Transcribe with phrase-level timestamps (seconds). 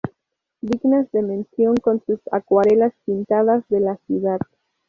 [0.61, 4.39] Dignas de mención son sus acuarelas pintadas de la ciudad.